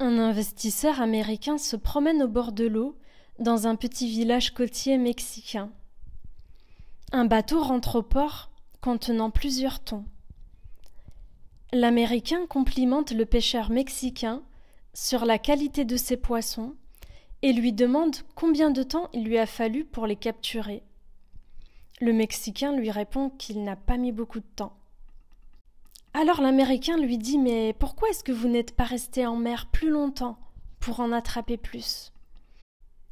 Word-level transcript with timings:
Un 0.00 0.18
investisseur 0.18 1.00
américain 1.00 1.58
se 1.58 1.74
promène 1.74 2.22
au 2.22 2.28
bord 2.28 2.52
de 2.52 2.66
l'eau 2.66 2.96
dans 3.40 3.66
un 3.66 3.74
petit 3.74 4.08
village 4.08 4.54
côtier 4.54 4.96
mexicain. 4.96 5.72
Un 7.10 7.24
bateau 7.24 7.60
rentre 7.60 7.96
au 7.96 8.02
port 8.02 8.52
contenant 8.80 9.30
plusieurs 9.30 9.80
thons. 9.80 10.04
L'Américain 11.72 12.46
complimente 12.46 13.10
le 13.10 13.26
pêcheur 13.26 13.70
mexicain 13.70 14.42
sur 14.94 15.24
la 15.24 15.38
qualité 15.38 15.84
de 15.84 15.96
ses 15.96 16.16
poissons 16.16 16.76
et 17.42 17.52
lui 17.52 17.72
demande 17.72 18.16
combien 18.36 18.70
de 18.70 18.84
temps 18.84 19.08
il 19.12 19.24
lui 19.24 19.38
a 19.38 19.46
fallu 19.46 19.84
pour 19.84 20.06
les 20.06 20.16
capturer. 20.16 20.84
Le 22.00 22.12
Mexicain 22.12 22.72
lui 22.72 22.92
répond 22.92 23.30
qu'il 23.30 23.64
n'a 23.64 23.74
pas 23.74 23.96
mis 23.96 24.12
beaucoup 24.12 24.38
de 24.38 24.46
temps. 24.54 24.77
Alors 26.20 26.40
l'Américain 26.40 26.96
lui 26.96 27.16
dit 27.16 27.38
Mais 27.38 27.72
pourquoi 27.78 28.08
est-ce 28.08 28.24
que 28.24 28.32
vous 28.32 28.48
n'êtes 28.48 28.74
pas 28.74 28.82
resté 28.82 29.24
en 29.24 29.36
mer 29.36 29.68
plus 29.70 29.88
longtemps 29.88 30.36
pour 30.80 30.98
en 30.98 31.12
attraper 31.12 31.56
plus? 31.56 32.12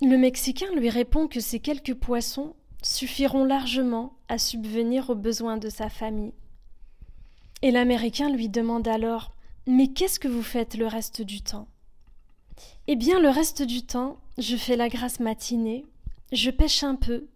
Le 0.00 0.16
Mexicain 0.16 0.74
lui 0.74 0.88
répond 0.88 1.28
que 1.28 1.38
ces 1.38 1.60
quelques 1.60 1.92
poissons 1.92 2.56
suffiront 2.82 3.44
largement 3.44 4.14
à 4.28 4.38
subvenir 4.38 5.10
aux 5.10 5.14
besoins 5.14 5.58
de 5.58 5.68
sa 5.68 5.90
famille. 5.90 6.32
Et 7.60 7.72
l'Américain 7.72 8.30
lui 8.30 8.48
demande 8.48 8.88
alors 8.88 9.32
Mais 9.66 9.88
qu'est-ce 9.88 10.18
que 10.18 10.28
vous 10.28 10.42
faites 10.42 10.74
le 10.74 10.86
reste 10.86 11.20
du 11.20 11.42
temps? 11.42 11.68
Eh 12.86 12.96
bien, 12.96 13.20
le 13.20 13.28
reste 13.28 13.60
du 13.60 13.84
temps, 13.84 14.16
je 14.38 14.56
fais 14.56 14.76
la 14.76 14.88
grasse 14.88 15.20
matinée, 15.20 15.84
je 16.32 16.50
pêche 16.50 16.82
un 16.82 16.94
peu, 16.94 17.26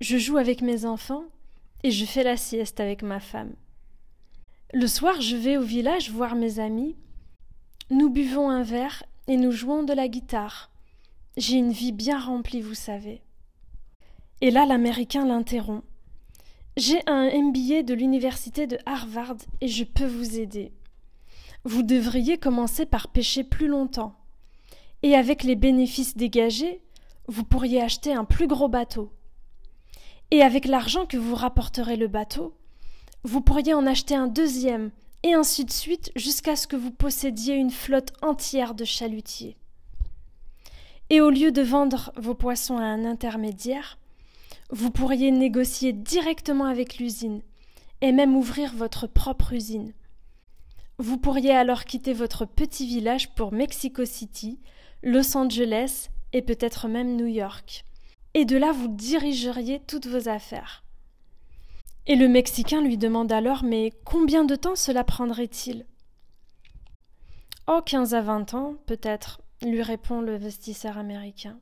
je 0.00 0.16
joue 0.16 0.36
avec 0.36 0.62
mes 0.62 0.84
enfants 0.84 1.24
et 1.82 1.90
je 1.90 2.04
fais 2.04 2.22
la 2.22 2.36
sieste 2.36 2.78
avec 2.78 3.02
ma 3.02 3.18
femme. 3.18 3.54
Le 4.74 4.86
soir, 4.86 5.18
je 5.22 5.34
vais 5.34 5.56
au 5.56 5.62
village 5.62 6.10
voir 6.10 6.34
mes 6.34 6.58
amis. 6.58 6.94
Nous 7.90 8.10
buvons 8.10 8.50
un 8.50 8.62
verre 8.62 9.02
et 9.26 9.38
nous 9.38 9.50
jouons 9.50 9.82
de 9.82 9.94
la 9.94 10.08
guitare. 10.08 10.70
J'ai 11.38 11.56
une 11.56 11.72
vie 11.72 11.92
bien 11.92 12.18
remplie, 12.20 12.60
vous 12.60 12.74
savez. 12.74 13.22
Et 14.42 14.50
là, 14.50 14.66
l'Américain 14.66 15.24
l'interrompt. 15.24 15.84
J'ai 16.76 17.00
un 17.06 17.30
MBA 17.30 17.82
de 17.82 17.94
l'université 17.94 18.66
de 18.66 18.78
Harvard 18.84 19.38
et 19.62 19.68
je 19.68 19.84
peux 19.84 20.06
vous 20.06 20.38
aider. 20.38 20.70
Vous 21.64 21.82
devriez 21.82 22.36
commencer 22.36 22.84
par 22.84 23.08
pêcher 23.08 23.44
plus 23.44 23.68
longtemps. 23.68 24.16
Et 25.02 25.14
avec 25.14 25.44
les 25.44 25.56
bénéfices 25.56 26.14
dégagés, 26.14 26.82
vous 27.26 27.44
pourriez 27.44 27.80
acheter 27.80 28.12
un 28.12 28.26
plus 28.26 28.46
gros 28.46 28.68
bateau. 28.68 29.14
Et 30.30 30.42
avec 30.42 30.66
l'argent 30.66 31.06
que 31.06 31.16
vous 31.16 31.34
rapporterez 31.34 31.96
le 31.96 32.08
bateau, 32.08 32.54
vous 33.24 33.40
pourriez 33.40 33.74
en 33.74 33.86
acheter 33.86 34.14
un 34.14 34.26
deuxième, 34.26 34.90
et 35.22 35.34
ainsi 35.34 35.64
de 35.64 35.70
suite 35.70 36.12
jusqu'à 36.16 36.56
ce 36.56 36.66
que 36.66 36.76
vous 36.76 36.90
possédiez 36.90 37.54
une 37.54 37.70
flotte 37.70 38.12
entière 38.22 38.74
de 38.74 38.84
chalutiers. 38.84 39.56
Et 41.10 41.20
au 41.20 41.30
lieu 41.30 41.50
de 41.50 41.62
vendre 41.62 42.12
vos 42.16 42.34
poissons 42.34 42.76
à 42.76 42.84
un 42.84 43.04
intermédiaire, 43.04 43.98
vous 44.70 44.90
pourriez 44.90 45.30
négocier 45.30 45.92
directement 45.92 46.66
avec 46.66 46.98
l'usine, 46.98 47.42
et 48.00 48.12
même 48.12 48.36
ouvrir 48.36 48.74
votre 48.74 49.06
propre 49.06 49.52
usine. 49.52 49.92
Vous 50.98 51.18
pourriez 51.18 51.54
alors 51.54 51.84
quitter 51.84 52.12
votre 52.12 52.44
petit 52.44 52.86
village 52.86 53.34
pour 53.34 53.52
Mexico 53.52 54.04
City, 54.04 54.58
Los 55.02 55.36
Angeles 55.36 56.08
et 56.32 56.42
peut-être 56.42 56.88
même 56.88 57.16
New 57.16 57.26
York 57.26 57.84
et 58.34 58.44
de 58.44 58.56
là 58.56 58.72
vous 58.72 58.88
dirigeriez 58.88 59.80
toutes 59.80 60.06
vos 60.06 60.28
affaires. 60.28 60.84
Et 62.10 62.16
le 62.16 62.26
Mexicain 62.26 62.80
lui 62.80 62.96
demande 62.96 63.30
alors 63.30 63.62
Mais 63.62 63.92
combien 64.04 64.44
de 64.44 64.56
temps 64.56 64.76
cela 64.76 65.04
prendrait-il? 65.04 65.84
Oh, 67.66 67.82
quinze 67.84 68.14
à 68.14 68.22
vingt 68.22 68.54
ans, 68.54 68.76
peut-être, 68.86 69.42
lui 69.60 69.82
répond 69.82 70.22
le 70.22 70.36
investisseur 70.36 70.96
américain. 70.96 71.60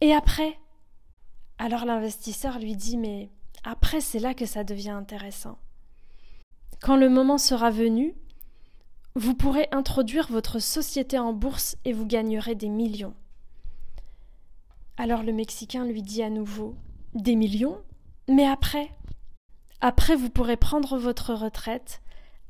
Et 0.00 0.12
après? 0.12 0.58
Alors 1.58 1.84
l'investisseur 1.84 2.58
lui 2.58 2.74
dit 2.74 2.96
Mais 2.96 3.30
après, 3.62 4.00
c'est 4.00 4.18
là 4.18 4.34
que 4.34 4.44
ça 4.44 4.64
devient 4.64 4.90
intéressant. 4.90 5.56
Quand 6.82 6.96
le 6.96 7.08
moment 7.08 7.38
sera 7.38 7.70
venu, 7.70 8.16
vous 9.14 9.34
pourrez 9.34 9.68
introduire 9.70 10.26
votre 10.32 10.58
société 10.58 11.16
en 11.16 11.32
bourse 11.32 11.76
et 11.84 11.92
vous 11.92 12.06
gagnerez 12.06 12.56
des 12.56 12.68
millions. 12.68 13.14
Alors 14.96 15.22
le 15.22 15.32
Mexicain 15.32 15.84
lui 15.84 16.02
dit 16.02 16.24
à 16.24 16.30
nouveau 16.30 16.74
Des 17.14 17.36
millions? 17.36 17.78
Mais 18.28 18.46
après? 18.48 18.90
Après, 19.80 20.16
vous 20.16 20.30
pourrez 20.30 20.56
prendre 20.56 20.98
votre 20.98 21.34
retraite, 21.34 22.00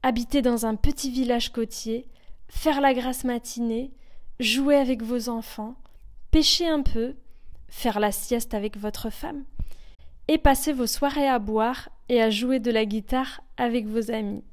habiter 0.02 0.42
dans 0.42 0.66
un 0.66 0.76
petit 0.76 1.10
village 1.10 1.52
côtier, 1.52 2.06
faire 2.48 2.80
la 2.80 2.94
grasse 2.94 3.24
matinée, 3.24 3.90
jouer 4.40 4.76
avec 4.76 5.02
vos 5.02 5.28
enfants, 5.28 5.76
pêcher 6.30 6.68
un 6.68 6.82
peu, 6.82 7.14
faire 7.68 8.00
la 8.00 8.12
sieste 8.12 8.54
avec 8.54 8.76
votre 8.76 9.10
femme, 9.10 9.44
et 10.28 10.38
passer 10.38 10.72
vos 10.72 10.86
soirées 10.86 11.28
à 11.28 11.38
boire 11.38 11.88
et 12.08 12.22
à 12.22 12.30
jouer 12.30 12.60
de 12.60 12.70
la 12.70 12.84
guitare 12.84 13.40
avec 13.56 13.86
vos 13.86 14.10
amis. 14.10 14.44